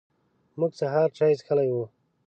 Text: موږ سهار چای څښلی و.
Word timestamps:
موږ 0.59 0.71
سهار 0.79 1.09
چای 1.17 1.33
څښلی 1.39 1.69
و. 1.73 1.75